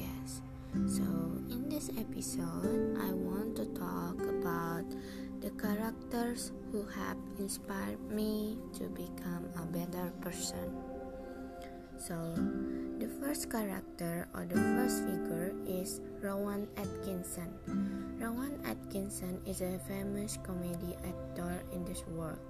podcast. 0.00 0.40
So, 0.86 1.02
in 1.50 1.68
this 1.68 1.90
episode, 1.98 2.96
I 3.00 3.12
want 3.12 3.56
to 3.56 3.66
talk 3.74 4.16
about 4.22 4.86
the 5.40 5.50
characters 5.58 6.52
who 6.70 6.86
have 6.86 7.16
inspired 7.38 8.00
me 8.10 8.58
to 8.78 8.88
become 8.88 9.48
a 9.56 9.66
better 9.66 10.12
person. 10.20 10.70
So, 11.98 12.16
the 12.98 13.08
first 13.20 13.50
character 13.50 14.28
or 14.32 14.46
the 14.46 14.56
first 14.56 15.04
figure 15.04 15.52
is 15.66 16.00
Rowan 16.22 16.68
Atkinson. 16.76 17.52
Rowan 18.16 18.60
Atkinson 18.64 19.40
is 19.44 19.60
a 19.60 19.78
famous 19.84 20.38
comedy 20.42 20.96
actor 21.04 21.60
in 21.72 21.84
this 21.84 22.04
world, 22.08 22.40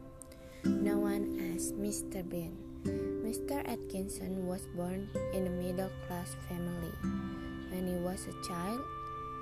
known 0.64 1.34
as 1.56 1.72
Mr. 1.72 2.22
Bean. 2.22 2.69
Mr. 2.84 3.60
Atkinson 3.68 4.46
was 4.46 4.66
born 4.74 5.08
in 5.32 5.46
a 5.46 5.50
middle 5.50 5.90
class 6.06 6.36
family. 6.48 6.92
When 7.70 7.86
he 7.86 7.94
was 7.94 8.26
a 8.26 8.46
child, 8.46 8.80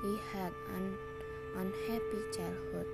he 0.03 0.17
had 0.33 0.53
an 0.77 0.97
unhappy 1.57 2.23
childhood. 2.37 2.87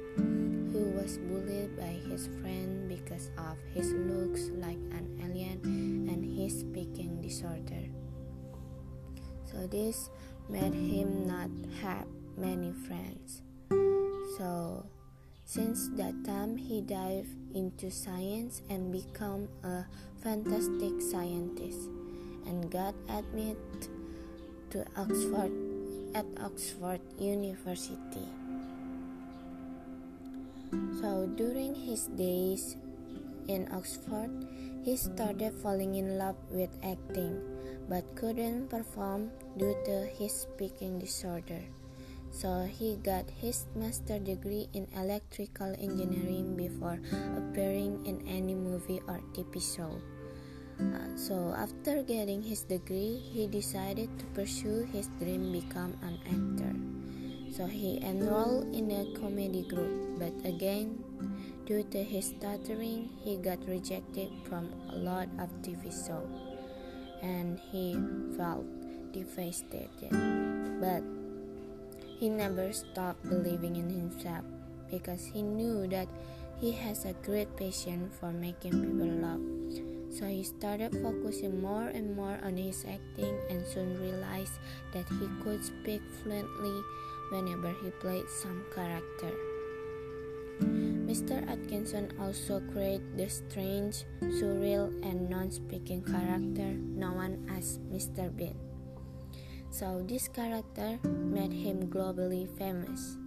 He 0.73 0.83
was 0.83 1.19
bullied 1.19 1.77
by 1.77 1.99
his 2.11 2.29
friend 2.41 2.89
because 2.89 3.31
of 3.39 3.57
his 3.75 3.93
looks 3.93 4.51
like 4.55 4.81
an 4.93 5.19
alien 5.23 6.09
and 6.09 6.25
his 6.25 6.61
speaking 6.61 7.21
disorder. 7.21 7.89
So 9.45 9.67
this 9.67 10.11
made 10.49 10.75
him 10.75 11.27
not 11.27 11.51
have 11.81 12.07
many 12.37 12.73
friends. 12.73 13.43
So 14.39 14.87
since 15.45 15.89
that 15.95 16.17
time 16.25 16.57
he 16.57 16.81
dived 16.81 17.29
into 17.55 17.91
science 17.91 18.63
and 18.69 18.91
became 18.91 19.49
a 19.63 19.85
fantastic 20.23 21.01
scientist 21.01 21.89
and 22.47 22.71
got 22.71 22.95
admitted 23.09 23.89
to 24.71 24.85
Oxford 24.97 25.53
at 26.15 26.27
Oxford 26.41 27.01
University. 27.19 28.27
So 31.01 31.29
during 31.37 31.75
his 31.75 32.09
days 32.17 32.77
in 33.47 33.69
Oxford, 33.71 34.33
he 34.83 34.97
started 34.97 35.53
falling 35.61 35.95
in 35.95 36.19
love 36.19 36.37
with 36.51 36.71
acting 36.83 37.39
but 37.89 38.03
couldn't 38.17 38.69
perform 38.69 39.31
due 39.59 39.77
to 39.85 40.09
his 40.17 40.33
speaking 40.33 40.99
disorder. 40.99 41.61
So 42.35 42.67
he 42.67 42.99
got 42.99 43.31
his 43.31 43.71
master 43.79 44.19
degree 44.19 44.67
in 44.75 44.91
electrical 44.99 45.71
engineering 45.79 46.59
before 46.59 46.99
appearing 47.39 48.03
in 48.11 48.27
any 48.27 48.59
movie 48.59 48.99
or 49.07 49.23
TV 49.39 49.63
show. 49.63 50.03
Uh, 50.83 51.15
so 51.15 51.55
after 51.55 52.03
getting 52.03 52.43
his 52.43 52.67
degree, 52.67 53.23
he 53.31 53.47
decided 53.47 54.11
to 54.19 54.27
pursue 54.35 54.83
his 54.91 55.07
dream 55.23 55.55
become 55.55 55.95
an 56.03 56.19
actor. 56.27 56.75
So 57.55 57.71
he 57.71 58.03
enrolled 58.03 58.75
in 58.75 58.91
a 58.91 59.15
comedy 59.15 59.63
group, 59.63 60.19
but 60.19 60.35
again, 60.43 60.99
due 61.71 61.87
to 61.95 62.03
his 62.03 62.35
stuttering, 62.35 63.15
he 63.23 63.39
got 63.39 63.63
rejected 63.71 64.35
from 64.51 64.75
a 64.91 64.99
lot 64.99 65.31
of 65.39 65.55
TV 65.63 65.87
shows, 65.87 66.27
and 67.23 67.63
he 67.71 67.95
felt 68.35 68.67
devastated. 69.15 70.11
But 70.83 71.07
he 72.19 72.29
never 72.29 72.73
stopped 72.73 73.23
believing 73.29 73.77
in 73.77 73.91
himself 73.91 74.45
because 74.91 75.25
he 75.25 75.43
knew 75.43 75.87
that 75.89 76.09
he 76.61 76.73
has 76.73 77.05
a 77.05 77.13
great 77.25 77.51
passion 77.57 78.11
for 78.21 78.33
making 78.33 78.73
people 78.73 79.11
laugh. 79.21 79.43
So 80.15 80.27
he 80.27 80.45
started 80.45 80.95
focusing 81.03 81.61
more 81.61 81.91
and 81.91 82.15
more 82.15 82.39
on 82.45 82.57
his 82.57 82.87
acting 82.87 83.35
and 83.51 83.67
soon 83.67 83.99
realized 84.01 84.63
that 84.93 85.09
he 85.19 85.27
could 85.43 85.65
speak 85.65 86.03
fluently 86.23 86.79
whenever 87.31 87.75
he 87.83 87.91
played 87.99 88.29
some 88.31 88.63
character. 88.75 89.35
Mr. 91.15 91.43
Atkinson 91.51 92.11
also 92.19 92.63
created 92.73 93.03
the 93.19 93.29
strange, 93.29 94.03
surreal, 94.23 94.91
and 95.03 95.29
non 95.29 95.51
speaking 95.51 96.03
character 96.03 96.75
known 96.95 97.39
as 97.51 97.79
Mr. 97.91 98.35
Bean. 98.35 98.64
So, 99.75 100.07
this 100.07 100.31
character 100.31 101.03
made 101.03 101.51
him 101.51 101.91
globally 101.91 102.47
famous. 102.55 103.19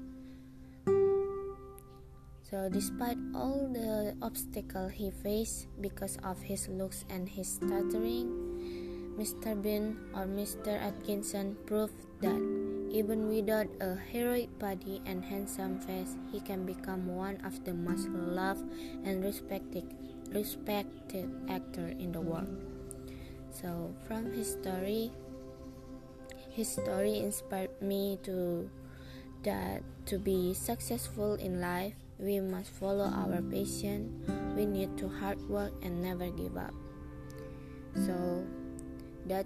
So, 2.40 2.72
despite 2.72 3.20
all 3.36 3.68
the 3.68 4.16
obstacles 4.24 4.96
he 4.96 5.12
faced 5.12 5.68
because 5.84 6.16
of 6.24 6.40
his 6.40 6.72
looks 6.72 7.04
and 7.12 7.28
his 7.28 7.60
stuttering, 7.60 8.32
Mr. 9.20 9.60
Bean 9.60 10.00
or 10.16 10.24
Mr. 10.24 10.72
Atkinson 10.80 11.60
proved 11.68 12.00
that 12.24 12.40
even 12.96 13.28
without 13.28 13.68
a 13.84 14.00
heroic 14.08 14.48
body 14.56 15.04
and 15.04 15.28
handsome 15.28 15.84
face, 15.84 16.16
he 16.32 16.40
can 16.40 16.64
become 16.64 17.12
one 17.12 17.44
of 17.44 17.60
the 17.68 17.76
most 17.76 18.08
loved 18.08 18.64
and 19.04 19.20
respected, 19.20 19.84
respected 20.32 21.28
actor 21.52 21.92
in 22.00 22.16
the 22.16 22.24
world. 22.24 22.56
So, 23.52 23.92
from 24.08 24.32
his 24.32 24.56
story, 24.56 25.12
his 26.58 26.74
story 26.74 27.22
inspired 27.22 27.70
me 27.86 28.18
to 28.26 28.66
that 29.46 29.86
to 30.10 30.18
be 30.18 30.58
successful 30.58 31.38
in 31.38 31.62
life, 31.62 31.94
we 32.18 32.42
must 32.42 32.74
follow 32.74 33.06
our 33.06 33.46
passion. 33.46 34.10
We 34.58 34.66
need 34.66 34.98
to 34.98 35.08
hard 35.08 35.38
work 35.46 35.70
and 35.86 36.02
never 36.02 36.34
give 36.34 36.58
up. 36.58 36.74
So, 37.94 38.42
that 39.30 39.46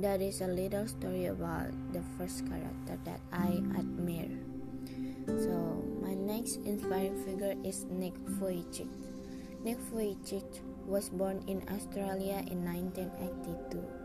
that 0.00 0.24
is 0.24 0.40
a 0.40 0.48
little 0.48 0.88
story 0.88 1.26
about 1.26 1.68
the 1.92 2.00
first 2.16 2.48
character 2.48 2.96
that 3.04 3.20
I 3.28 3.60
admire. 3.76 4.32
So, 5.28 5.84
my 6.00 6.16
next 6.16 6.64
inspiring 6.64 7.20
figure 7.28 7.60
is 7.60 7.84
Nick 7.92 8.16
Vujicic. 8.40 8.88
Nick 9.60 9.76
Vujicic 9.92 10.64
was 10.88 11.12
born 11.12 11.44
in 11.44 11.60
Australia 11.68 12.40
in 12.48 12.64
1982. 12.64 13.97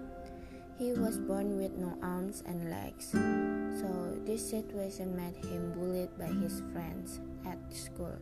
He 0.79 0.91
was 0.91 1.19
born 1.19 1.57
with 1.57 1.77
no 1.77 1.93
arms 2.01 2.41
and 2.47 2.69
legs, 2.69 3.13
so 3.13 4.17
this 4.25 4.41
situation 4.41 5.15
made 5.15 5.37
him 5.45 5.71
bullied 5.71 6.09
by 6.17 6.25
his 6.25 6.63
friends 6.73 7.21
at 7.45 7.59
school 7.71 8.17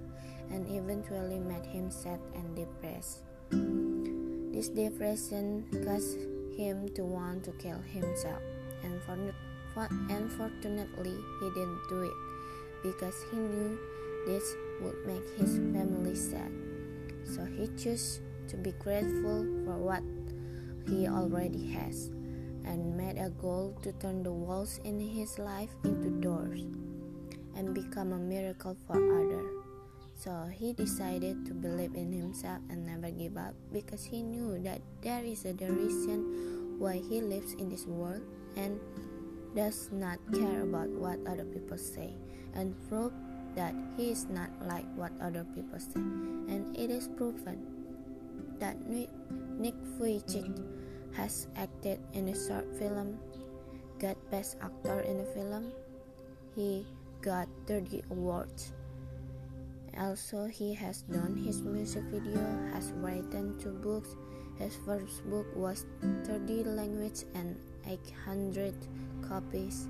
and 0.51 0.67
eventually 0.67 1.39
made 1.39 1.65
him 1.65 1.89
sad 1.89 2.19
and 2.35 2.53
depressed. 2.53 3.23
This 4.51 4.67
depression 4.67 5.63
caused 5.87 6.19
him 6.59 6.89
to 6.95 7.03
want 7.03 7.45
to 7.45 7.51
kill 7.53 7.79
himself, 7.87 8.43
and 8.83 8.99
unfortunately, 10.11 11.15
he 11.39 11.49
didn't 11.55 11.81
do 11.87 12.03
it 12.03 12.17
because 12.83 13.15
he 13.31 13.37
knew 13.37 13.79
this 14.27 14.43
would 14.81 14.99
make 15.07 15.23
his 15.39 15.55
family 15.71 16.15
sad. 16.15 16.51
So 17.23 17.45
he 17.45 17.71
chose 17.79 18.19
to 18.49 18.57
be 18.57 18.73
grateful 18.73 19.47
for 19.63 19.77
what 19.79 20.03
he 20.89 21.07
already 21.07 21.71
has 21.71 22.11
and 22.65 22.95
made 22.97 23.17
a 23.17 23.29
goal 23.29 23.77
to 23.81 23.91
turn 23.93 24.23
the 24.23 24.31
walls 24.31 24.79
in 24.83 24.99
his 24.99 25.39
life 25.39 25.69
into 25.83 26.09
doors 26.21 26.61
and 27.55 27.73
become 27.73 28.13
a 28.13 28.17
miracle 28.17 28.77
for 28.87 28.95
others. 28.95 29.51
So 30.15 30.49
he 30.53 30.73
decided 30.73 31.45
to 31.47 31.53
believe 31.53 31.95
in 31.95 32.13
himself 32.13 32.59
and 32.69 32.85
never 32.85 33.09
give 33.09 33.37
up 33.37 33.55
because 33.73 34.03
he 34.03 34.21
knew 34.21 34.59
that 34.63 34.81
there 35.01 35.23
is 35.23 35.45
a 35.45 35.53
reason 35.53 36.77
why 36.77 37.01
he 37.01 37.21
lives 37.21 37.53
in 37.53 37.69
this 37.69 37.85
world 37.85 38.21
and 38.55 38.79
does 39.55 39.89
not 39.91 40.19
care 40.31 40.61
about 40.61 40.89
what 40.89 41.17
other 41.27 41.45
people 41.45 41.77
say 41.77 42.13
and 42.53 42.75
prove 42.87 43.11
that 43.55 43.75
he 43.97 44.11
is 44.11 44.27
not 44.29 44.49
like 44.65 44.85
what 44.95 45.11
other 45.21 45.45
people 45.55 45.79
say. 45.79 45.99
And 45.99 46.77
it 46.77 46.89
is 46.89 47.09
proven 47.17 47.59
that 48.59 48.77
Nick 48.87 49.09
Vujicic 49.99 50.53
has 51.13 51.47
acted 51.55 51.99
in 52.13 52.29
a 52.29 52.35
short 52.35 52.67
film, 52.77 53.19
got 53.99 54.17
Best 54.29 54.57
Actor 54.61 55.01
in 55.01 55.19
a 55.19 55.25
Film. 55.33 55.71
He 56.55 56.85
got 57.21 57.47
30 57.67 58.03
awards 58.11 58.73
also, 59.97 60.47
he 60.47 60.73
has 60.73 61.01
done 61.03 61.35
his 61.35 61.61
music 61.61 62.03
video, 62.03 62.39
has 62.73 62.91
written 62.95 63.59
two 63.59 63.71
books. 63.83 64.15
His 64.57 64.77
first 64.85 65.23
book 65.29 65.47
was 65.55 65.85
30 66.23 66.63
languages 66.63 67.25
and 67.35 67.57
800 67.85 68.73
copies. 69.27 69.87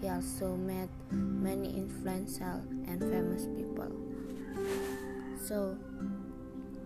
He 0.00 0.08
also 0.08 0.54
met 0.56 0.88
many 1.10 1.76
influential 1.76 2.62
and 2.86 3.00
famous 3.00 3.46
people. 3.56 3.90
So, 5.40 5.76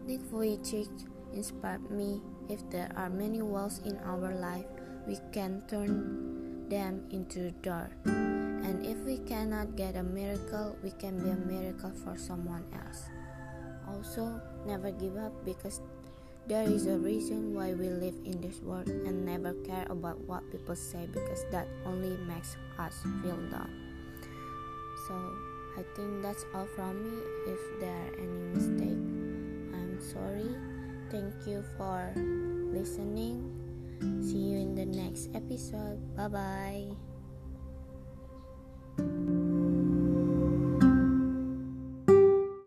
Nick 0.06 0.20
Vujicic 0.30 0.88
inspired 1.34 1.90
me. 1.90 2.20
If 2.48 2.62
there 2.70 2.90
are 2.96 3.10
many 3.10 3.42
walls 3.42 3.80
in 3.84 3.98
our 4.04 4.34
life, 4.34 4.66
we 5.06 5.18
can 5.32 5.62
turn 5.68 6.68
them 6.68 7.04
into 7.10 7.50
door. 7.62 7.90
And 8.04 8.86
if 8.86 8.98
we 9.04 9.18
cannot 9.18 9.76
get 9.76 9.96
a 9.96 10.02
miracle, 10.02 10.76
we 10.82 10.90
can 10.92 11.18
be 11.22 11.30
a 11.30 11.36
miracle 11.36 11.92
for 12.04 12.16
someone 12.16 12.64
else. 12.72 13.10
Also, 13.88 14.40
never 14.64 14.90
give 14.90 15.16
up 15.16 15.32
because 15.44 15.80
there 16.46 16.64
is 16.64 16.86
a 16.86 16.98
reason 16.98 17.54
why 17.54 17.74
we 17.74 17.88
live 17.88 18.16
in 18.24 18.40
this 18.40 18.60
world 18.62 18.88
and 18.88 19.24
never 19.24 19.54
care 19.62 19.86
about 19.90 20.18
what 20.26 20.42
people 20.50 20.74
say 20.74 21.06
because 21.06 21.44
that 21.50 21.68
only 21.84 22.16
makes 22.26 22.56
us 22.78 22.94
feel 23.22 23.38
down. 23.50 23.70
So, 25.08 25.14
I 25.78 25.82
think 25.96 26.22
that's 26.22 26.44
all 26.54 26.66
from 26.74 27.02
me. 27.04 27.16
If 27.46 27.60
there 27.80 27.94
are 27.94 28.14
any 28.18 28.42
mistake, 28.54 29.02
I'm 29.76 29.98
sorry. 30.00 30.71
Thank 31.12 31.46
you 31.46 31.62
for 31.76 32.10
listening. 32.72 33.52
See 34.24 34.56
you 34.56 34.58
in 34.58 34.74
the 34.74 34.86
next 34.86 35.28
episode. 35.36 36.00
Bye 36.16 36.28
bye. 36.28 37.11